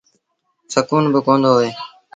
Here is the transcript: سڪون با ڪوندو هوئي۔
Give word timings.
سڪون 0.73 1.03
با 1.11 1.19
ڪوندو 1.25 1.49
هوئي۔ 1.55 1.71